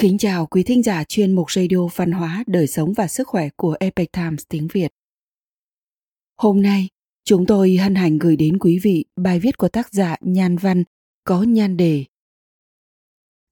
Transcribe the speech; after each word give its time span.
Kính 0.00 0.18
chào 0.18 0.46
quý 0.46 0.62
thính 0.62 0.82
giả 0.82 1.04
chuyên 1.04 1.34
mục 1.34 1.50
radio 1.50 1.86
văn 1.96 2.12
hóa, 2.12 2.44
đời 2.46 2.66
sống 2.66 2.92
và 2.92 3.08
sức 3.08 3.28
khỏe 3.28 3.48
của 3.56 3.76
Epic 3.80 4.12
Times 4.12 4.42
tiếng 4.48 4.68
Việt. 4.72 4.92
Hôm 6.36 6.62
nay, 6.62 6.88
chúng 7.24 7.46
tôi 7.46 7.76
hân 7.76 7.94
hạnh 7.94 8.18
gửi 8.18 8.36
đến 8.36 8.58
quý 8.58 8.78
vị 8.82 9.04
bài 9.16 9.40
viết 9.40 9.58
của 9.58 9.68
tác 9.68 9.92
giả 9.92 10.16
Nhan 10.20 10.56
Văn 10.56 10.84
có 11.24 11.42
nhan 11.42 11.76
đề 11.76 12.04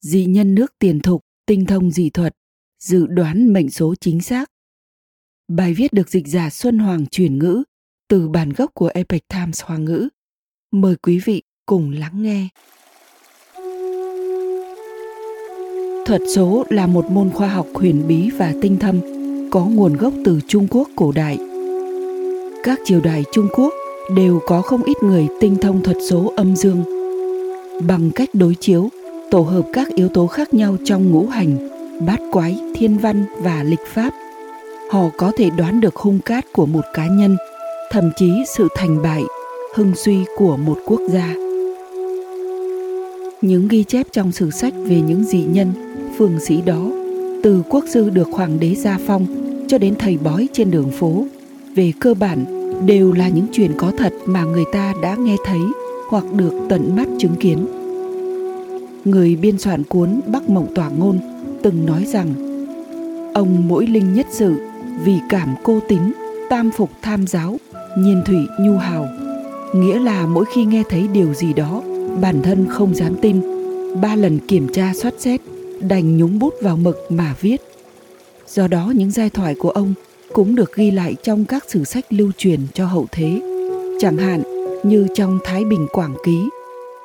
Dị 0.01 0.25
nhân 0.25 0.55
nước 0.55 0.75
tiền 0.79 1.01
thục, 1.01 1.25
tinh 1.47 1.67
thông 1.67 1.91
dị 1.91 2.11
thuật, 2.11 2.37
dự 2.83 3.07
đoán 3.07 3.53
mệnh 3.53 3.71
số 3.71 3.95
chính 4.01 4.21
xác. 4.21 4.51
Bài 5.49 5.75
viết 5.75 5.93
được 5.93 6.09
dịch 6.09 6.27
giả 6.27 6.51
Xuân 6.51 6.79
Hoàng 6.79 7.07
chuyển 7.07 7.39
ngữ 7.39 7.63
từ 8.09 8.29
bản 8.29 8.53
gốc 8.53 8.71
của 8.75 8.91
Epic 8.95 9.29
Times 9.29 9.63
Hoa 9.63 9.77
ngữ. 9.77 10.09
Mời 10.71 10.97
quý 10.97 11.21
vị 11.25 11.43
cùng 11.67 11.91
lắng 11.91 12.23
nghe. 12.23 12.49
Thuật 16.07 16.23
số 16.35 16.65
là 16.69 16.87
một 16.87 17.11
môn 17.11 17.31
khoa 17.31 17.49
học 17.49 17.67
huyền 17.75 18.03
bí 18.09 18.31
và 18.31 18.53
tinh 18.63 18.77
thâm, 18.79 19.01
có 19.51 19.65
nguồn 19.65 19.97
gốc 19.97 20.13
từ 20.25 20.41
Trung 20.49 20.67
Quốc 20.71 20.89
cổ 20.97 21.13
đại. 21.13 21.39
Các 22.63 22.81
triều 22.85 23.01
đại 23.01 23.25
Trung 23.33 23.49
Quốc 23.57 23.75
đều 24.17 24.41
có 24.47 24.63
không 24.63 24.83
ít 24.83 24.97
người 25.03 25.29
tinh 25.41 25.57
thông 25.61 25.83
thuật 25.83 25.97
số 26.11 26.33
âm 26.37 26.57
dương. 26.57 26.83
Bằng 27.89 28.11
cách 28.15 28.29
đối 28.33 28.55
chiếu, 28.55 28.89
tổ 29.31 29.41
hợp 29.41 29.63
các 29.73 29.89
yếu 29.95 30.09
tố 30.09 30.27
khác 30.27 30.55
nhau 30.55 30.77
trong 30.85 31.11
ngũ 31.11 31.27
hành, 31.27 31.69
bát 32.07 32.21
quái, 32.33 32.59
thiên 32.75 32.99
văn 32.99 33.25
và 33.39 33.63
lịch 33.63 33.87
pháp, 33.95 34.15
họ 34.91 35.03
có 35.17 35.33
thể 35.37 35.51
đoán 35.51 35.81
được 35.81 35.97
hung 35.97 36.19
cát 36.19 36.53
của 36.53 36.67
một 36.67 36.85
cá 36.95 37.07
nhân, 37.07 37.37
thậm 37.91 38.11
chí 38.17 38.31
sự 38.57 38.69
thành 38.77 39.03
bại, 39.03 39.23
hưng 39.75 39.95
suy 39.95 40.25
của 40.37 40.57
một 40.57 40.79
quốc 40.87 41.01
gia. 41.09 41.35
Những 43.41 43.69
ghi 43.69 43.85
chép 43.85 44.07
trong 44.13 44.33
sử 44.33 44.51
sách 44.51 44.75
về 44.85 45.01
những 45.01 45.25
dị 45.25 45.45
nhân 45.45 45.86
phương 46.19 46.41
sĩ 46.41 46.63
đó. 46.63 46.91
Từ 47.43 47.63
quốc 47.69 47.85
sư 47.89 48.11
được 48.11 48.29
hoàng 48.33 48.61
đế 48.61 48.75
gia 48.75 48.99
phong 49.07 49.27
cho 49.69 49.79
đến 49.79 49.95
thầy 49.99 50.19
bói 50.19 50.49
trên 50.53 50.71
đường 50.71 50.91
phố, 50.91 51.27
về 51.75 51.93
cơ 52.01 52.15
bản 52.15 52.45
đều 52.87 53.13
là 53.13 53.29
những 53.29 53.47
chuyện 53.53 53.73
có 53.77 53.93
thật 53.99 54.13
mà 54.27 54.45
người 54.45 54.65
ta 54.73 54.95
đã 55.03 55.15
nghe 55.15 55.37
thấy 55.45 55.61
hoặc 56.09 56.25
được 56.37 56.53
tận 56.69 56.97
mắt 56.97 57.09
chứng 57.19 57.35
kiến. 57.41 57.67
Người 59.05 59.37
biên 59.37 59.59
soạn 59.59 59.83
cuốn 59.85 60.21
bắc 60.27 60.51
mộng 60.51 60.67
tỏa 60.75 60.89
ngôn 60.89 61.19
từng 61.63 61.87
nói 61.87 62.05
rằng, 62.05 62.35
ông 63.35 63.69
mỗi 63.69 63.87
linh 63.87 64.15
nhất 64.15 64.27
sự 64.31 64.55
vì 65.05 65.19
cảm 65.29 65.55
cô 65.63 65.81
tín, 65.89 66.01
tam 66.51 66.71
phục 66.77 66.91
tham 67.03 67.27
giáo, 67.27 67.57
nhiên 67.99 68.23
thủy 68.27 68.39
nhu 68.61 68.77
hào. 68.77 69.09
Nghĩa 69.75 69.99
là 69.99 70.27
mỗi 70.27 70.45
khi 70.55 70.65
nghe 70.65 70.83
thấy 70.91 71.09
điều 71.13 71.35
gì 71.35 71.53
đó, 71.53 71.83
bản 72.21 72.43
thân 72.43 72.67
không 72.69 72.95
dám 72.95 73.15
tin. 73.23 73.41
Ba 74.01 74.17
lần 74.17 74.39
kiểm 74.39 74.69
tra 74.73 74.93
soát 74.95 75.15
xét 75.19 75.41
đành 75.81 76.17
nhúng 76.17 76.39
bút 76.39 76.55
vào 76.63 76.77
mực 76.77 76.97
mà 77.09 77.35
viết. 77.41 77.61
Do 78.47 78.69
đó 78.69 78.93
những 78.97 79.11
giai 79.11 79.31
thoại 79.31 79.55
của 79.59 79.71
ông 79.71 79.95
cũng 80.33 80.55
được 80.55 80.75
ghi 80.75 80.91
lại 80.91 81.17
trong 81.23 81.45
các 81.45 81.65
sử 81.69 81.85
sách 81.85 82.05
lưu 82.13 82.31
truyền 82.37 82.61
cho 82.75 82.87
hậu 82.87 83.07
thế, 83.13 83.41
chẳng 84.01 84.17
hạn 84.17 84.43
như 84.83 85.07
trong 85.15 85.39
Thái 85.45 85.65
Bình 85.65 85.87
Quảng 85.93 86.15
Ký 86.25 86.49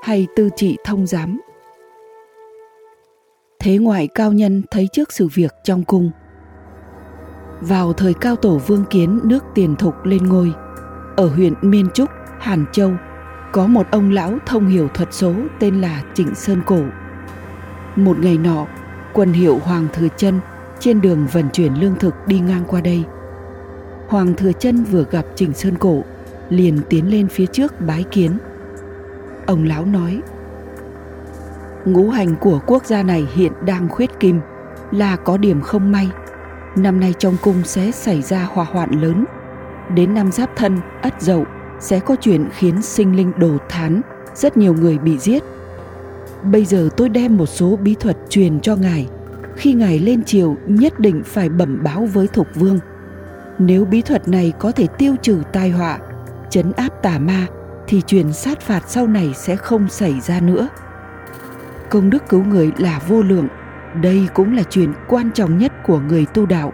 hay 0.03 0.27
Tư 0.35 0.49
Trị 0.55 0.77
Thông 0.85 1.07
Giám. 1.07 1.41
Thế 3.59 3.77
ngoại 3.77 4.07
cao 4.07 4.31
nhân 4.31 4.63
thấy 4.71 4.87
trước 4.93 5.13
sự 5.13 5.27
việc 5.33 5.51
trong 5.63 5.83
cung. 5.83 6.11
Vào 7.61 7.93
thời 7.93 8.13
cao 8.13 8.35
tổ 8.35 8.57
Vương 8.67 8.85
Kiến 8.89 9.19
nước 9.23 9.43
Tiền 9.55 9.75
Thục 9.75 10.05
lên 10.05 10.23
ngôi, 10.23 10.53
ở 11.15 11.27
huyện 11.27 11.53
Miên 11.61 11.87
Trúc, 11.93 12.09
Hàn 12.39 12.65
Châu, 12.71 12.91
có 13.51 13.67
một 13.67 13.87
ông 13.91 14.11
lão 14.11 14.37
thông 14.45 14.67
hiểu 14.67 14.87
thuật 14.87 15.13
số 15.13 15.33
tên 15.59 15.81
là 15.81 16.03
Trịnh 16.13 16.35
Sơn 16.35 16.61
Cổ 16.65 16.83
một 17.95 18.19
ngày 18.19 18.37
nọ, 18.37 18.65
quân 19.13 19.33
hiệu 19.33 19.59
Hoàng 19.63 19.87
Thừa 19.93 20.07
Chân 20.17 20.39
trên 20.79 21.01
đường 21.01 21.27
vận 21.31 21.49
chuyển 21.53 21.73
lương 21.73 21.95
thực 21.95 22.27
đi 22.27 22.39
ngang 22.39 22.63
qua 22.67 22.81
đây. 22.81 23.03
Hoàng 24.07 24.33
Thừa 24.33 24.51
Chân 24.51 24.83
vừa 24.83 25.05
gặp 25.11 25.25
Trình 25.35 25.53
Sơn 25.53 25.75
Cổ, 25.75 26.03
liền 26.49 26.79
tiến 26.89 27.11
lên 27.11 27.27
phía 27.27 27.45
trước 27.45 27.81
bái 27.81 28.03
kiến. 28.11 28.37
Ông 29.45 29.63
lão 29.63 29.85
nói: 29.85 30.21
Ngũ 31.85 32.09
hành 32.09 32.35
của 32.35 32.59
quốc 32.67 32.85
gia 32.85 33.03
này 33.03 33.27
hiện 33.33 33.51
đang 33.65 33.89
khuyết 33.89 34.19
kim, 34.19 34.39
là 34.91 35.15
có 35.15 35.37
điểm 35.37 35.61
không 35.61 35.91
may. 35.91 36.09
Năm 36.75 36.99
nay 36.99 37.13
trong 37.19 37.37
cung 37.41 37.63
sẽ 37.63 37.91
xảy 37.91 38.21
ra 38.21 38.47
hỏa 38.53 38.65
hoạn 38.65 39.01
lớn. 39.01 39.25
Đến 39.95 40.13
năm 40.13 40.31
Giáp 40.31 40.55
Thân, 40.55 40.79
Ất 41.01 41.21
Dậu 41.21 41.45
sẽ 41.79 41.99
có 41.99 42.15
chuyện 42.21 42.49
khiến 42.51 42.81
sinh 42.81 43.15
linh 43.15 43.31
đồ 43.37 43.57
thán, 43.69 44.01
rất 44.35 44.57
nhiều 44.57 44.73
người 44.73 44.97
bị 44.97 45.17
giết 45.17 45.43
bây 46.43 46.65
giờ 46.65 46.89
tôi 46.97 47.09
đem 47.09 47.37
một 47.37 47.45
số 47.45 47.75
bí 47.75 47.95
thuật 47.99 48.17
truyền 48.29 48.59
cho 48.59 48.75
ngài. 48.75 49.07
Khi 49.55 49.73
ngài 49.73 49.99
lên 49.99 50.23
triều, 50.23 50.55
nhất 50.67 50.99
định 50.99 51.21
phải 51.25 51.49
bẩm 51.49 51.83
báo 51.83 52.05
với 52.13 52.27
thục 52.27 52.47
vương. 52.55 52.79
Nếu 53.59 53.85
bí 53.85 54.01
thuật 54.01 54.27
này 54.27 54.53
có 54.59 54.71
thể 54.71 54.87
tiêu 54.97 55.15
trừ 55.21 55.41
tai 55.53 55.69
họa, 55.69 55.99
chấn 56.49 56.71
áp 56.71 56.89
tà 57.03 57.19
ma, 57.19 57.47
thì 57.87 58.01
truyền 58.07 58.33
sát 58.33 58.61
phạt 58.61 58.83
sau 58.87 59.07
này 59.07 59.31
sẽ 59.35 59.55
không 59.55 59.89
xảy 59.89 60.19
ra 60.19 60.39
nữa. 60.39 60.69
Công 61.89 62.09
đức 62.09 62.29
cứu 62.29 62.43
người 62.43 62.71
là 62.77 63.01
vô 63.07 63.21
lượng. 63.21 63.47
Đây 64.01 64.27
cũng 64.33 64.55
là 64.55 64.63
chuyện 64.69 64.93
quan 65.07 65.31
trọng 65.31 65.57
nhất 65.57 65.71
của 65.85 65.99
người 65.99 66.25
tu 66.33 66.45
đạo. 66.45 66.73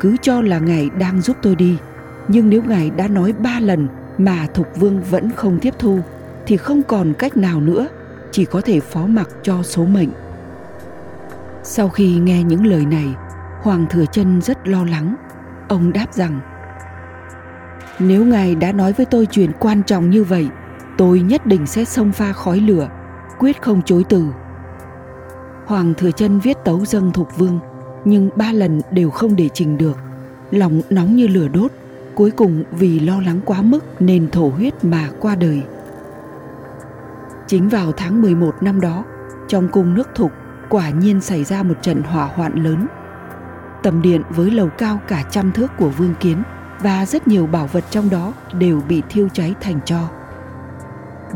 Cứ 0.00 0.16
cho 0.22 0.40
là 0.40 0.58
ngài 0.58 0.90
đang 0.90 1.20
giúp 1.20 1.36
tôi 1.42 1.56
đi. 1.56 1.78
Nhưng 2.28 2.50
nếu 2.50 2.62
ngài 2.62 2.90
đã 2.90 3.08
nói 3.08 3.32
ba 3.32 3.60
lần 3.60 3.88
mà 4.18 4.46
thục 4.54 4.76
vương 4.76 5.02
vẫn 5.02 5.30
không 5.36 5.58
tiếp 5.58 5.74
thu, 5.78 6.00
thì 6.46 6.56
không 6.56 6.82
còn 6.82 7.12
cách 7.18 7.36
nào 7.36 7.60
nữa 7.60 7.88
chỉ 8.34 8.44
có 8.44 8.60
thể 8.60 8.80
phó 8.80 9.06
mặc 9.06 9.28
cho 9.42 9.62
số 9.62 9.84
mệnh. 9.84 10.08
Sau 11.62 11.88
khi 11.88 12.16
nghe 12.16 12.42
những 12.42 12.66
lời 12.66 12.86
này, 12.86 13.06
hoàng 13.62 13.86
thừa 13.90 14.04
chân 14.12 14.40
rất 14.42 14.68
lo 14.68 14.84
lắng. 14.84 15.14
Ông 15.68 15.92
đáp 15.92 16.06
rằng, 16.14 16.40
nếu 17.98 18.24
ngài 18.24 18.54
đã 18.54 18.72
nói 18.72 18.92
với 18.92 19.06
tôi 19.06 19.26
chuyện 19.26 19.50
quan 19.60 19.82
trọng 19.82 20.10
như 20.10 20.24
vậy, 20.24 20.48
tôi 20.98 21.20
nhất 21.20 21.46
định 21.46 21.66
sẽ 21.66 21.84
xông 21.84 22.12
pha 22.12 22.32
khói 22.32 22.60
lửa, 22.60 22.88
quyết 23.38 23.62
không 23.62 23.82
chối 23.82 24.04
từ. 24.08 24.24
Hoàng 25.66 25.94
thừa 25.94 26.10
chân 26.10 26.40
viết 26.40 26.56
tấu 26.64 26.84
dâng 26.84 27.12
thục 27.12 27.36
vương, 27.36 27.58
nhưng 28.04 28.30
ba 28.36 28.52
lần 28.52 28.80
đều 28.90 29.10
không 29.10 29.36
để 29.36 29.48
trình 29.54 29.78
được. 29.78 29.98
Lòng 30.50 30.80
nóng 30.90 31.16
như 31.16 31.26
lửa 31.26 31.48
đốt, 31.48 31.72
cuối 32.14 32.30
cùng 32.30 32.64
vì 32.70 33.00
lo 33.00 33.20
lắng 33.20 33.40
quá 33.44 33.62
mức 33.62 33.84
nên 34.00 34.30
thổ 34.30 34.48
huyết 34.48 34.84
mà 34.84 35.08
qua 35.20 35.34
đời. 35.34 35.62
Chính 37.54 37.68
vào 37.68 37.92
tháng 37.92 38.22
11 38.22 38.62
năm 38.62 38.80
đó, 38.80 39.04
trong 39.48 39.68
cung 39.68 39.94
nước 39.94 40.08
thục 40.14 40.32
quả 40.70 40.90
nhiên 40.90 41.20
xảy 41.20 41.44
ra 41.44 41.62
một 41.62 41.74
trận 41.82 42.02
hỏa 42.02 42.24
hoạn 42.24 42.64
lớn. 42.64 42.86
Tầm 43.82 44.02
điện 44.02 44.22
với 44.30 44.50
lầu 44.50 44.68
cao 44.68 45.00
cả 45.08 45.24
trăm 45.30 45.52
thước 45.52 45.70
của 45.78 45.88
Vương 45.88 46.14
Kiến 46.20 46.42
và 46.80 47.06
rất 47.06 47.28
nhiều 47.28 47.46
bảo 47.46 47.66
vật 47.66 47.84
trong 47.90 48.10
đó 48.10 48.32
đều 48.58 48.80
bị 48.88 49.02
thiêu 49.08 49.28
cháy 49.28 49.54
thành 49.60 49.80
tro. 49.84 50.10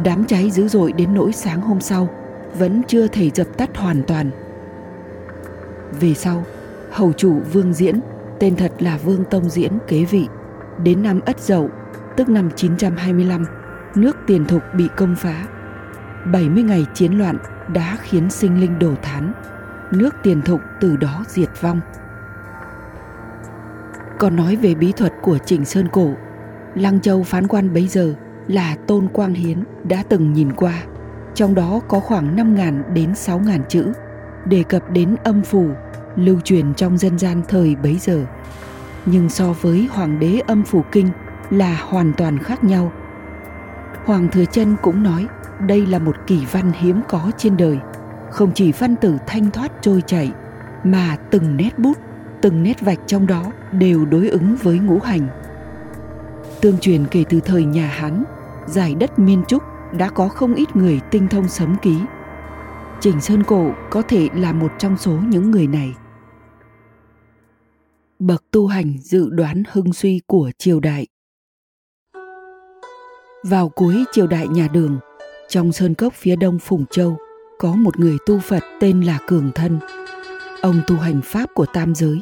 Đám 0.04 0.24
cháy 0.24 0.50
dữ 0.50 0.68
dội 0.68 0.92
đến 0.92 1.14
nỗi 1.14 1.32
sáng 1.32 1.60
hôm 1.60 1.80
sau 1.80 2.08
vẫn 2.58 2.82
chưa 2.88 3.06
thể 3.06 3.30
dập 3.30 3.46
tắt 3.56 3.76
hoàn 3.76 4.02
toàn. 4.02 4.30
Về 6.00 6.14
sau, 6.14 6.44
hầu 6.90 7.12
chủ 7.12 7.40
Vương 7.52 7.72
Diễn, 7.72 8.00
tên 8.40 8.56
thật 8.56 8.72
là 8.78 8.98
Vương 9.04 9.24
Tông 9.24 9.50
Diễn 9.50 9.72
kế 9.88 10.04
vị, 10.04 10.28
đến 10.84 11.02
năm 11.02 11.20
Ất 11.20 11.40
Dậu, 11.40 11.70
tức 12.16 12.28
năm 12.28 12.50
925, 12.56 13.44
nước 13.94 14.16
Tiền 14.26 14.44
Thục 14.44 14.62
bị 14.74 14.88
công 14.96 15.16
phá 15.18 15.46
70 16.24 16.62
ngày 16.62 16.86
chiến 16.94 17.18
loạn 17.18 17.38
đã 17.68 17.96
khiến 18.00 18.30
sinh 18.30 18.60
linh 18.60 18.78
đổ 18.78 18.94
thán, 19.02 19.32
nước 19.92 20.14
tiền 20.22 20.42
thục 20.42 20.60
từ 20.80 20.96
đó 20.96 21.24
diệt 21.28 21.48
vong. 21.60 21.80
Còn 24.18 24.36
nói 24.36 24.56
về 24.56 24.74
bí 24.74 24.92
thuật 24.92 25.12
của 25.22 25.38
Trịnh 25.38 25.64
Sơn 25.64 25.88
Cổ, 25.92 26.14
Lăng 26.74 27.00
Châu 27.00 27.22
phán 27.22 27.46
quan 27.46 27.74
bấy 27.74 27.88
giờ 27.88 28.14
là 28.48 28.76
Tôn 28.86 29.08
Quang 29.08 29.34
Hiến 29.34 29.64
đã 29.84 30.02
từng 30.08 30.32
nhìn 30.32 30.52
qua, 30.52 30.82
trong 31.34 31.54
đó 31.54 31.80
có 31.88 32.00
khoảng 32.00 32.36
5.000 32.36 32.92
đến 32.92 33.12
6.000 33.12 33.60
chữ 33.68 33.92
đề 34.44 34.62
cập 34.62 34.90
đến 34.90 35.16
âm 35.24 35.42
phủ 35.42 35.70
lưu 36.16 36.40
truyền 36.40 36.74
trong 36.74 36.98
dân 36.98 37.18
gian 37.18 37.42
thời 37.48 37.76
bấy 37.82 37.98
giờ. 38.00 38.26
Nhưng 39.06 39.30
so 39.30 39.52
với 39.52 39.88
Hoàng 39.92 40.18
đế 40.18 40.40
âm 40.46 40.64
phủ 40.64 40.84
kinh 40.92 41.08
là 41.50 41.78
hoàn 41.88 42.12
toàn 42.12 42.38
khác 42.38 42.64
nhau. 42.64 42.92
Hoàng 44.04 44.28
Thừa 44.28 44.44
Chân 44.44 44.76
cũng 44.82 45.02
nói 45.02 45.26
đây 45.60 45.86
là 45.86 45.98
một 45.98 46.16
kỳ 46.26 46.44
văn 46.52 46.72
hiếm 46.74 47.00
có 47.08 47.30
trên 47.38 47.56
đời. 47.56 47.78
Không 48.30 48.52
chỉ 48.54 48.72
văn 48.72 48.96
tử 48.96 49.18
thanh 49.26 49.50
thoát 49.50 49.72
trôi 49.80 50.02
chảy, 50.06 50.32
mà 50.84 51.16
từng 51.30 51.56
nét 51.56 51.78
bút, 51.78 51.98
từng 52.40 52.62
nét 52.62 52.80
vạch 52.80 52.98
trong 53.06 53.26
đó 53.26 53.52
đều 53.72 54.04
đối 54.04 54.28
ứng 54.28 54.56
với 54.62 54.78
ngũ 54.78 54.98
hành. 54.98 55.28
Tương 56.60 56.78
truyền 56.78 57.06
kể 57.10 57.24
từ 57.28 57.40
thời 57.40 57.64
nhà 57.64 57.86
hán, 57.86 58.24
giải 58.66 58.94
đất 58.94 59.18
miên 59.18 59.44
trúc 59.48 59.62
đã 59.98 60.10
có 60.10 60.28
không 60.28 60.54
ít 60.54 60.76
người 60.76 61.00
tinh 61.10 61.28
thông 61.28 61.48
sấm 61.48 61.76
ký. 61.82 61.98
Trình 63.00 63.20
sơn 63.20 63.42
cổ 63.44 63.70
có 63.90 64.02
thể 64.02 64.28
là 64.34 64.52
một 64.52 64.72
trong 64.78 64.96
số 64.96 65.12
những 65.12 65.50
người 65.50 65.66
này. 65.66 65.94
Bậc 68.18 68.44
tu 68.50 68.66
hành 68.66 68.98
dự 68.98 69.30
đoán 69.30 69.62
hưng 69.72 69.92
suy 69.92 70.20
của 70.26 70.50
triều 70.58 70.80
đại. 70.80 71.06
Vào 73.44 73.68
cuối 73.68 74.04
triều 74.12 74.26
đại 74.26 74.48
nhà 74.48 74.68
đường 74.72 74.98
trong 75.48 75.72
sơn 75.72 75.94
cốc 75.94 76.14
phía 76.14 76.36
đông 76.36 76.58
Phùng 76.58 76.86
Châu 76.90 77.16
có 77.58 77.72
một 77.72 77.98
người 77.98 78.16
tu 78.26 78.38
Phật 78.38 78.62
tên 78.80 79.00
là 79.00 79.18
Cường 79.26 79.52
Thân. 79.54 79.78
ông 80.60 80.80
tu 80.86 80.96
hành 80.96 81.20
pháp 81.24 81.46
của 81.54 81.66
tam 81.66 81.94
giới 81.94 82.20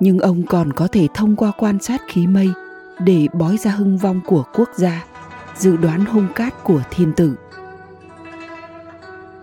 nhưng 0.00 0.18
ông 0.18 0.42
còn 0.46 0.72
có 0.72 0.88
thể 0.92 1.06
thông 1.14 1.36
qua 1.36 1.52
quan 1.58 1.78
sát 1.80 2.00
khí 2.08 2.26
mây 2.26 2.50
để 2.98 3.26
bói 3.32 3.56
ra 3.56 3.70
hưng 3.70 3.98
vong 3.98 4.20
của 4.26 4.44
quốc 4.54 4.68
gia 4.76 5.04
dự 5.56 5.76
đoán 5.76 6.04
hung 6.04 6.28
cát 6.34 6.64
của 6.64 6.82
thiên 6.90 7.12
tử 7.12 7.36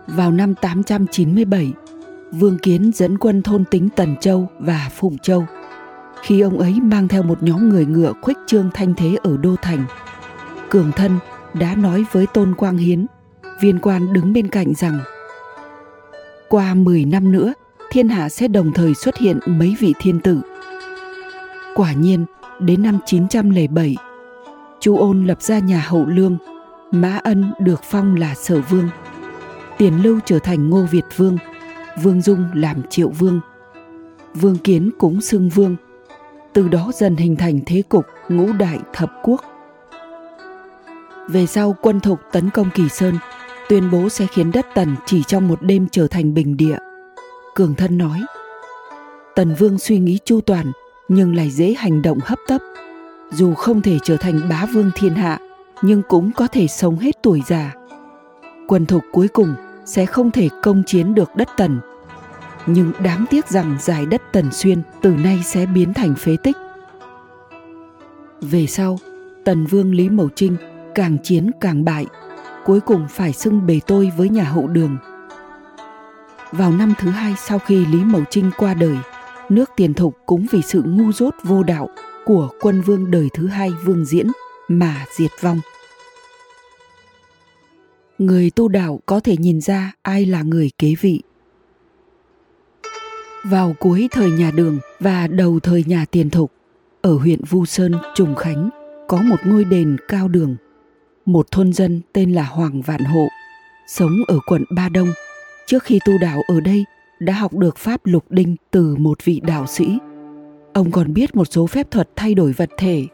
vào 0.07 0.31
năm 0.31 0.55
897, 0.55 1.73
Vương 2.31 2.57
Kiến 2.57 2.91
dẫn 2.95 3.17
quân 3.17 3.41
thôn 3.41 3.65
tính 3.65 3.89
Tần 3.95 4.15
Châu 4.21 4.49
và 4.59 4.89
Phụng 4.95 5.17
Châu. 5.17 5.45
Khi 6.21 6.41
ông 6.41 6.59
ấy 6.59 6.79
mang 6.81 7.07
theo 7.07 7.23
một 7.23 7.43
nhóm 7.43 7.69
người 7.69 7.85
ngựa 7.85 8.13
khuếch 8.21 8.37
trương 8.47 8.69
thanh 8.73 8.93
thế 8.93 9.17
ở 9.23 9.37
Đô 9.37 9.55
Thành, 9.61 9.85
Cường 10.69 10.91
Thân 10.91 11.19
đã 11.53 11.75
nói 11.75 12.05
với 12.11 12.27
Tôn 12.33 12.55
Quang 12.55 12.77
Hiến, 12.77 13.05
viên 13.63 13.79
quan 13.79 14.13
đứng 14.13 14.33
bên 14.33 14.47
cạnh 14.47 14.73
rằng 14.73 14.99
qua 16.49 16.73
10 16.73 17.05
năm 17.05 17.31
nữa, 17.31 17.53
thiên 17.91 18.09
hạ 18.09 18.29
sẽ 18.29 18.47
đồng 18.47 18.73
thời 18.73 18.93
xuất 18.95 19.17
hiện 19.17 19.39
mấy 19.45 19.75
vị 19.79 19.93
thiên 19.99 20.19
tử. 20.19 20.41
Quả 21.75 21.93
nhiên, 21.93 22.25
đến 22.59 22.83
năm 22.83 22.99
907, 23.05 23.95
Chu 24.79 24.97
Ôn 24.97 25.25
lập 25.25 25.41
ra 25.41 25.59
nhà 25.59 25.85
Hậu 25.87 26.05
Lương, 26.05 26.37
Mã 26.91 27.19
Ân 27.23 27.51
được 27.59 27.81
phong 27.83 28.15
là 28.15 28.35
Sở 28.35 28.61
Vương– 28.69 28.89
Tiền 29.77 30.03
Lưu 30.03 30.19
trở 30.25 30.39
thành 30.39 30.69
Ngô 30.69 30.81
Việt 30.81 31.05
Vương, 31.15 31.37
Vương 32.01 32.21
Dung 32.21 32.49
làm 32.53 32.81
Triệu 32.89 33.09
Vương. 33.09 33.39
Vương 34.33 34.57
Kiến 34.57 34.91
cũng 34.99 35.21
xưng 35.21 35.49
vương. 35.49 35.75
Từ 36.53 36.67
đó 36.67 36.91
dần 36.93 37.15
hình 37.15 37.35
thành 37.35 37.59
thế 37.65 37.81
cục 37.89 38.05
ngũ 38.29 38.53
đại 38.53 38.79
thập 38.93 39.11
quốc. 39.23 39.41
Về 41.27 41.45
sau 41.45 41.75
quân 41.81 41.99
thục 41.99 42.19
tấn 42.31 42.49
công 42.49 42.69
Kỳ 42.73 42.89
Sơn, 42.89 43.15
tuyên 43.73 43.91
bố 43.91 44.09
sẽ 44.09 44.27
khiến 44.27 44.51
đất 44.51 44.67
Tần 44.73 44.95
chỉ 45.05 45.23
trong 45.23 45.47
một 45.47 45.61
đêm 45.61 45.87
trở 45.91 46.07
thành 46.07 46.33
bình 46.33 46.57
địa. 46.57 46.77
Cường 47.55 47.75
thân 47.75 47.97
nói, 47.97 48.21
Tần 49.35 49.55
Vương 49.59 49.79
suy 49.79 49.97
nghĩ 49.97 50.19
chu 50.25 50.41
toàn 50.41 50.71
nhưng 51.07 51.35
lại 51.35 51.49
dễ 51.49 51.73
hành 51.77 52.01
động 52.01 52.19
hấp 52.23 52.39
tấp. 52.47 52.61
Dù 53.31 53.53
không 53.53 53.81
thể 53.81 53.97
trở 54.03 54.17
thành 54.17 54.41
bá 54.49 54.65
vương 54.65 54.91
thiên 54.95 55.13
hạ, 55.13 55.39
nhưng 55.81 56.01
cũng 56.09 56.31
có 56.31 56.47
thể 56.47 56.67
sống 56.67 56.97
hết 56.97 57.15
tuổi 57.23 57.41
già 57.47 57.73
quân 58.67 58.85
thục 58.85 59.03
cuối 59.11 59.27
cùng 59.27 59.55
sẽ 59.85 60.05
không 60.05 60.31
thể 60.31 60.49
công 60.61 60.83
chiến 60.83 61.15
được 61.15 61.35
đất 61.35 61.49
tần 61.57 61.79
nhưng 62.65 62.91
đáng 63.03 63.25
tiếc 63.29 63.47
rằng 63.47 63.77
giải 63.81 64.05
đất 64.05 64.21
tần 64.31 64.51
xuyên 64.51 64.81
từ 65.01 65.09
nay 65.09 65.41
sẽ 65.45 65.65
biến 65.65 65.93
thành 65.93 66.15
phế 66.15 66.37
tích 66.43 66.57
về 68.41 68.67
sau 68.67 68.99
tần 69.45 69.65
vương 69.65 69.95
lý 69.95 70.09
mậu 70.09 70.29
trinh 70.35 70.55
càng 70.95 71.17
chiến 71.23 71.51
càng 71.61 71.85
bại 71.85 72.05
cuối 72.65 72.79
cùng 72.79 73.07
phải 73.09 73.33
xưng 73.33 73.65
bề 73.65 73.79
tôi 73.87 74.11
với 74.17 74.29
nhà 74.29 74.43
hậu 74.43 74.67
đường. 74.67 74.97
Vào 76.51 76.71
năm 76.71 76.93
thứ 76.99 77.09
hai 77.09 77.35
sau 77.37 77.59
khi 77.59 77.85
lý 77.85 78.03
mậu 78.03 78.23
trinh 78.29 78.51
qua 78.57 78.73
đời, 78.73 78.97
nước 79.49 79.71
tiền 79.75 79.93
thục 79.93 80.17
cũng 80.25 80.45
vì 80.51 80.61
sự 80.61 80.83
ngu 80.85 81.11
dốt 81.11 81.33
vô 81.43 81.63
đạo 81.63 81.89
của 82.25 82.49
quân 82.61 82.81
vương 82.81 83.11
đời 83.11 83.29
thứ 83.33 83.47
hai 83.47 83.71
vương 83.83 84.05
diễn 84.05 84.27
mà 84.67 85.05
diệt 85.11 85.31
vong. 85.41 85.59
Người 88.17 88.49
tu 88.49 88.67
đạo 88.67 88.99
có 89.05 89.19
thể 89.19 89.37
nhìn 89.37 89.61
ra 89.61 89.93
ai 90.01 90.25
là 90.25 90.41
người 90.41 90.71
kế 90.77 90.93
vị. 91.01 91.21
Vào 93.43 93.75
cuối 93.79 94.07
thời 94.11 94.31
nhà 94.31 94.51
đường 94.51 94.79
và 94.99 95.27
đầu 95.27 95.59
thời 95.59 95.83
nhà 95.87 96.05
tiền 96.11 96.29
thục, 96.29 96.51
ở 97.01 97.13
huyện 97.13 97.43
vu 97.49 97.65
sơn, 97.65 97.95
trùng 98.15 98.35
khánh, 98.35 98.69
có 99.07 99.17
một 99.17 99.35
ngôi 99.45 99.63
đền 99.63 99.97
cao 100.07 100.27
đường 100.27 100.55
một 101.25 101.51
thôn 101.51 101.73
dân 101.73 102.01
tên 102.13 102.31
là 102.31 102.43
hoàng 102.43 102.81
vạn 102.81 103.03
hộ 103.03 103.27
sống 103.87 104.17
ở 104.27 104.39
quận 104.47 104.63
ba 104.75 104.89
đông 104.89 105.07
trước 105.65 105.83
khi 105.83 105.99
tu 106.05 106.17
đạo 106.17 106.41
ở 106.47 106.59
đây 106.59 106.85
đã 107.19 107.33
học 107.33 107.53
được 107.53 107.77
pháp 107.77 108.05
lục 108.05 108.25
đinh 108.29 108.55
từ 108.71 108.95
một 108.95 109.25
vị 109.25 109.41
đạo 109.43 109.67
sĩ 109.67 109.97
ông 110.73 110.91
còn 110.91 111.13
biết 111.13 111.35
một 111.35 111.45
số 111.45 111.67
phép 111.67 111.91
thuật 111.91 112.09
thay 112.15 112.33
đổi 112.33 112.51
vật 112.51 112.69
thể 112.77 113.07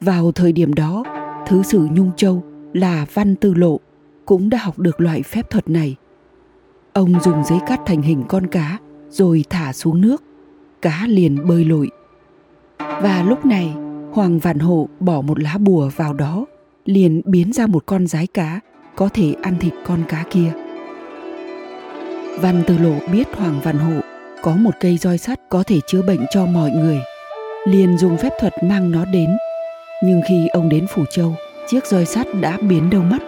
vào 0.00 0.32
thời 0.32 0.52
điểm 0.52 0.74
đó 0.74 1.04
thứ 1.46 1.62
sử 1.62 1.88
nhung 1.92 2.10
châu 2.16 2.44
là 2.72 3.06
văn 3.14 3.36
tư 3.36 3.54
lộ 3.54 3.80
cũng 4.26 4.50
đã 4.50 4.58
học 4.58 4.78
được 4.78 5.00
loại 5.00 5.22
phép 5.22 5.50
thuật 5.50 5.70
này. 5.70 5.96
Ông 6.92 7.20
dùng 7.20 7.44
giấy 7.44 7.58
cắt 7.66 7.80
thành 7.86 8.02
hình 8.02 8.24
con 8.28 8.46
cá 8.46 8.78
rồi 9.10 9.44
thả 9.50 9.72
xuống 9.72 10.00
nước. 10.00 10.22
Cá 10.82 11.06
liền 11.06 11.48
bơi 11.48 11.64
lội. 11.64 11.90
Và 12.78 13.24
lúc 13.28 13.46
này, 13.46 13.74
Hoàng 14.12 14.38
Vạn 14.38 14.58
Hộ 14.58 14.88
bỏ 15.00 15.20
một 15.20 15.40
lá 15.40 15.58
bùa 15.58 15.90
vào 15.96 16.14
đó, 16.14 16.46
liền 16.86 17.22
biến 17.24 17.52
ra 17.52 17.66
một 17.66 17.86
con 17.86 18.06
rái 18.06 18.26
cá 18.26 18.60
có 18.96 19.08
thể 19.14 19.34
ăn 19.42 19.54
thịt 19.60 19.72
con 19.86 20.02
cá 20.08 20.24
kia. 20.30 20.52
Văn 22.40 22.62
từ 22.66 22.78
Lộ 22.78 22.94
biết 23.12 23.26
Hoàng 23.34 23.60
Văn 23.62 23.78
Hộ 23.78 24.00
có 24.42 24.56
một 24.56 24.70
cây 24.80 24.98
roi 24.98 25.18
sắt 25.18 25.40
có 25.48 25.62
thể 25.62 25.80
chữa 25.86 26.02
bệnh 26.02 26.20
cho 26.30 26.46
mọi 26.46 26.70
người, 26.70 27.00
liền 27.66 27.98
dùng 27.98 28.16
phép 28.16 28.32
thuật 28.40 28.52
mang 28.64 28.90
nó 28.90 29.04
đến. 29.04 29.36
Nhưng 30.04 30.20
khi 30.28 30.48
ông 30.48 30.68
đến 30.68 30.86
Phủ 30.94 31.04
Châu, 31.10 31.34
chiếc 31.68 31.86
roi 31.86 32.06
sắt 32.06 32.26
đã 32.40 32.58
biến 32.68 32.90
đâu 32.90 33.02
mất. 33.02 33.18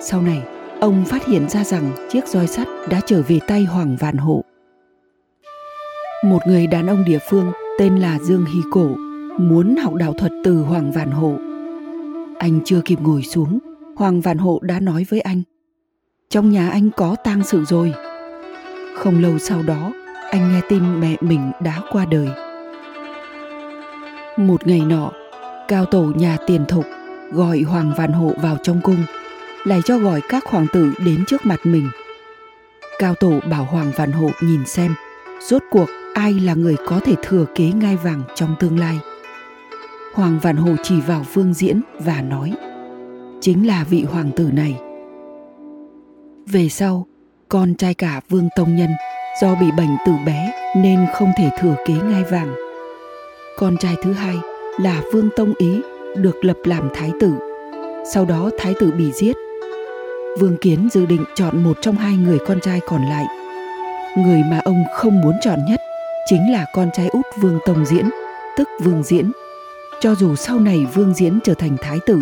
Sau 0.00 0.22
này, 0.22 0.42
ông 0.80 1.04
phát 1.04 1.26
hiện 1.26 1.48
ra 1.48 1.64
rằng 1.64 1.92
chiếc 2.12 2.28
roi 2.28 2.46
sắt 2.46 2.68
đã 2.88 3.00
trở 3.06 3.22
về 3.22 3.38
tay 3.46 3.64
Hoàng 3.64 3.96
Vạn 4.00 4.16
Hộ. 4.16 4.44
Một 6.24 6.38
người 6.46 6.66
đàn 6.66 6.86
ông 6.86 7.04
địa 7.04 7.18
phương 7.30 7.52
tên 7.78 7.96
là 7.96 8.18
Dương 8.18 8.44
Hy 8.44 8.60
Cổ 8.70 8.88
muốn 9.38 9.76
học 9.76 9.94
đạo 9.94 10.12
thuật 10.12 10.32
từ 10.44 10.62
Hoàng 10.62 10.92
Vạn 10.92 11.10
Hộ. 11.10 11.38
Anh 12.38 12.60
chưa 12.64 12.80
kịp 12.84 13.00
ngồi 13.00 13.22
xuống, 13.22 13.58
Hoàng 13.96 14.20
Vạn 14.20 14.38
Hộ 14.38 14.58
đã 14.62 14.80
nói 14.80 15.06
với 15.10 15.20
anh 15.20 15.42
Trong 16.30 16.50
nhà 16.50 16.68
anh 16.68 16.90
có 16.96 17.16
tang 17.24 17.44
sự 17.44 17.64
rồi. 17.64 17.94
Không 18.96 19.22
lâu 19.22 19.38
sau 19.38 19.62
đó, 19.62 19.92
anh 20.30 20.52
nghe 20.52 20.60
tin 20.68 21.00
mẹ 21.00 21.16
mình 21.20 21.52
đã 21.62 21.80
qua 21.90 22.04
đời. 22.04 22.28
Một 24.36 24.66
ngày 24.66 24.80
nọ, 24.80 25.12
cao 25.68 25.84
tổ 25.84 26.02
nhà 26.02 26.36
tiền 26.46 26.64
thục 26.68 26.84
gọi 27.32 27.60
Hoàng 27.60 27.92
Vạn 27.96 28.12
Hộ 28.12 28.32
vào 28.42 28.56
trong 28.62 28.80
cung 28.80 29.04
lại 29.64 29.80
cho 29.84 29.98
gọi 29.98 30.20
các 30.28 30.44
hoàng 30.46 30.66
tử 30.72 30.92
đến 31.04 31.24
trước 31.26 31.46
mặt 31.46 31.60
mình. 31.64 31.90
Cao 32.98 33.14
tổ 33.14 33.40
bảo 33.50 33.64
Hoàng 33.64 33.92
Văn 33.96 34.12
Hộ 34.12 34.30
nhìn 34.40 34.66
xem, 34.66 34.94
rốt 35.40 35.62
cuộc 35.70 35.88
ai 36.14 36.32
là 36.32 36.54
người 36.54 36.76
có 36.86 37.00
thể 37.04 37.14
thừa 37.22 37.46
kế 37.54 37.64
ngai 37.64 37.96
vàng 37.96 38.22
trong 38.34 38.56
tương 38.60 38.78
lai. 38.78 38.98
Hoàng 40.14 40.38
Vạn 40.42 40.56
Hồ 40.56 40.70
chỉ 40.82 41.00
vào 41.00 41.22
Vương 41.34 41.54
Diễn 41.54 41.80
và 41.98 42.22
nói, 42.22 42.52
chính 43.40 43.66
là 43.66 43.84
vị 43.90 44.04
hoàng 44.04 44.30
tử 44.36 44.50
này. 44.52 44.80
Về 46.46 46.68
sau, 46.68 47.06
con 47.48 47.74
trai 47.74 47.94
cả 47.94 48.20
Vương 48.28 48.48
Tông 48.56 48.76
Nhân 48.76 48.90
do 49.42 49.54
bị 49.54 49.66
bệnh 49.76 49.96
từ 50.06 50.12
bé 50.26 50.52
nên 50.76 51.06
không 51.14 51.32
thể 51.38 51.50
thừa 51.58 51.74
kế 51.86 51.94
ngai 51.94 52.24
vàng. 52.24 52.54
Con 53.58 53.76
trai 53.76 53.94
thứ 54.02 54.12
hai 54.12 54.36
là 54.80 55.02
Vương 55.12 55.28
Tông 55.36 55.52
Ý 55.58 55.80
được 56.16 56.44
lập 56.44 56.56
làm 56.64 56.88
thái 56.94 57.12
tử. 57.20 57.32
Sau 58.12 58.24
đó 58.24 58.50
thái 58.58 58.74
tử 58.80 58.92
bị 58.98 59.12
giết 59.12 59.36
Vương 60.38 60.56
Kiến 60.56 60.88
dự 60.92 61.06
định 61.06 61.24
chọn 61.34 61.64
một 61.64 61.78
trong 61.80 61.96
hai 61.96 62.16
người 62.16 62.38
con 62.46 62.60
trai 62.60 62.80
còn 62.86 63.02
lại. 63.02 63.24
Người 64.16 64.42
mà 64.50 64.60
ông 64.64 64.84
không 64.94 65.20
muốn 65.20 65.34
chọn 65.40 65.58
nhất 65.68 65.80
chính 66.26 66.52
là 66.52 66.66
con 66.72 66.90
trai 66.92 67.08
út 67.08 67.24
Vương 67.40 67.58
Tông 67.66 67.84
Diễn, 67.86 68.10
tức 68.56 68.68
Vương 68.80 69.02
Diễn. 69.02 69.30
Cho 70.00 70.14
dù 70.14 70.36
sau 70.36 70.60
này 70.60 70.86
Vương 70.94 71.14
Diễn 71.14 71.38
trở 71.44 71.54
thành 71.54 71.76
thái 71.80 71.98
tử, 72.06 72.20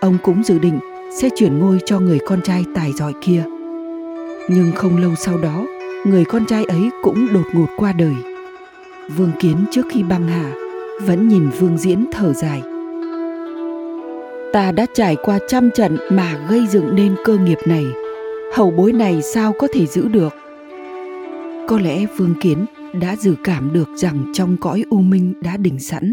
ông 0.00 0.18
cũng 0.22 0.42
dự 0.44 0.58
định 0.58 0.78
sẽ 1.20 1.28
chuyển 1.36 1.58
ngôi 1.58 1.78
cho 1.86 2.00
người 2.00 2.18
con 2.26 2.42
trai 2.42 2.64
tài 2.74 2.92
giỏi 2.92 3.12
kia. 3.22 3.44
Nhưng 4.48 4.72
không 4.74 4.96
lâu 4.96 5.14
sau 5.14 5.38
đó, 5.38 5.66
người 6.04 6.24
con 6.24 6.46
trai 6.46 6.64
ấy 6.64 6.90
cũng 7.02 7.28
đột 7.32 7.46
ngột 7.52 7.68
qua 7.76 7.92
đời. 7.92 8.14
Vương 9.16 9.32
Kiến 9.40 9.64
trước 9.70 9.86
khi 9.90 10.02
băng 10.02 10.28
hà 10.28 10.52
vẫn 11.02 11.28
nhìn 11.28 11.48
Vương 11.48 11.78
Diễn 11.78 12.06
thở 12.12 12.32
dài 12.32 12.62
ta 14.52 14.72
đã 14.72 14.86
trải 14.94 15.16
qua 15.22 15.38
trăm 15.48 15.70
trận 15.70 15.96
mà 16.10 16.46
gây 16.48 16.66
dựng 16.66 16.94
nên 16.96 17.16
cơ 17.24 17.36
nghiệp 17.36 17.58
này 17.66 17.86
hậu 18.54 18.70
bối 18.70 18.92
này 18.92 19.22
sao 19.22 19.52
có 19.58 19.68
thể 19.74 19.86
giữ 19.86 20.08
được 20.08 20.34
có 21.68 21.78
lẽ 21.78 22.06
vương 22.16 22.34
kiến 22.40 22.66
đã 23.00 23.16
dự 23.16 23.34
cảm 23.44 23.72
được 23.72 23.88
rằng 23.96 24.24
trong 24.34 24.56
cõi 24.56 24.84
u 24.90 25.00
minh 25.00 25.34
đã 25.40 25.56
đỉnh 25.56 25.78
sẵn 25.78 26.12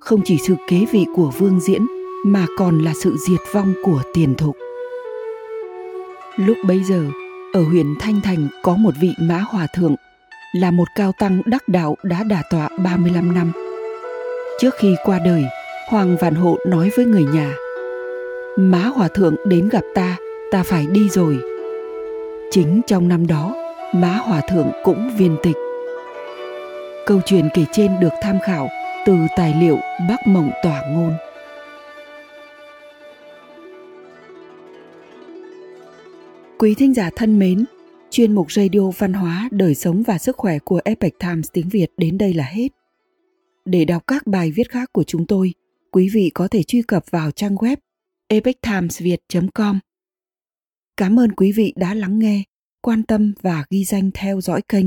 không 0.00 0.20
chỉ 0.24 0.38
sự 0.46 0.54
kế 0.68 0.84
vị 0.92 1.06
của 1.14 1.30
vương 1.38 1.60
diễn 1.60 1.86
mà 2.24 2.46
còn 2.58 2.78
là 2.78 2.92
sự 3.02 3.16
diệt 3.28 3.40
vong 3.52 3.74
của 3.84 4.02
tiền 4.14 4.34
thục. 4.34 4.56
Lúc 6.36 6.56
bấy 6.68 6.84
giờ 6.84 7.04
ở 7.52 7.62
huyện 7.62 7.94
thanh 8.00 8.20
thành 8.20 8.48
có 8.62 8.76
một 8.76 8.94
vị 9.00 9.10
mã 9.20 9.38
hòa 9.38 9.66
thượng 9.76 9.94
là 10.52 10.70
một 10.70 10.88
cao 10.96 11.12
tăng 11.18 11.42
đắc 11.46 11.68
đạo 11.68 11.96
đã 12.02 12.22
đả 12.22 12.42
tọa 12.50 12.68
35 12.84 13.34
năm. 13.34 13.52
Trước 14.60 14.74
khi 14.78 14.96
qua 15.04 15.18
đời, 15.24 15.44
Hoàng 15.88 16.16
Vạn 16.20 16.34
Hộ 16.34 16.58
nói 16.66 16.90
với 16.96 17.06
người 17.06 17.24
nhà– 17.24 17.54
má 18.56 18.78
hòa 18.78 19.08
thượng 19.08 19.34
đến 19.44 19.68
gặp 19.68 19.84
ta 19.94 20.16
ta 20.50 20.62
phải 20.62 20.86
đi 20.86 21.08
rồi. 21.08 21.38
Chính 22.50 22.80
trong 22.86 23.08
năm 23.08 23.26
đó 23.26 23.54
má 23.94 24.12
hòa 24.12 24.40
thượng 24.50 24.70
cũng 24.84 25.10
viên 25.16 25.36
tịch. 25.42 25.56
Câu 27.06 27.20
chuyện 27.26 27.48
kể 27.54 27.64
trên 27.72 28.00
được 28.00 28.12
tham 28.22 28.38
khảo 28.46 28.68
từ 29.06 29.16
tài 29.36 29.54
liệu 29.60 29.78
bắc 30.08 30.26
mộng 30.26 30.50
tỏa 30.62 30.82
ngôn 30.90 31.12
quý 36.58 36.74
thính 36.74 36.94
giả 36.94 37.10
thân 37.16 37.38
mến 37.38 37.64
Chuyên 38.10 38.34
mục 38.34 38.52
radio 38.52 38.90
văn 38.98 39.12
hóa, 39.12 39.48
đời 39.52 39.74
sống 39.74 40.02
và 40.02 40.18
sức 40.18 40.36
khỏe 40.36 40.58
của 40.58 40.80
Epoch 40.84 41.18
Times 41.18 41.48
tiếng 41.52 41.68
Việt 41.68 41.86
đến 41.96 42.18
đây 42.18 42.34
là 42.34 42.44
hết. 42.44 42.68
Để 43.64 43.84
đọc 43.84 44.02
các 44.06 44.26
bài 44.26 44.52
viết 44.52 44.70
khác 44.70 44.92
của 44.92 45.04
chúng 45.04 45.26
tôi, 45.26 45.52
quý 45.90 46.08
vị 46.12 46.30
có 46.34 46.48
thể 46.48 46.62
truy 46.62 46.82
cập 46.82 47.04
vào 47.10 47.30
trang 47.30 47.54
web 47.54 47.76
epochtimesviet.com. 48.28 49.78
Cảm 50.96 51.18
ơn 51.18 51.32
quý 51.32 51.52
vị 51.52 51.72
đã 51.76 51.94
lắng 51.94 52.18
nghe, 52.18 52.42
quan 52.82 53.02
tâm 53.02 53.32
và 53.42 53.64
ghi 53.70 53.84
danh 53.84 54.10
theo 54.14 54.40
dõi 54.40 54.62
kênh. 54.68 54.86